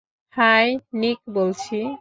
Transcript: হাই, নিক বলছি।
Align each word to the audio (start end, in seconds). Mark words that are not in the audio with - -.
হাই, 0.33 0.67
নিক 0.93 1.19
বলছি। 1.33 1.81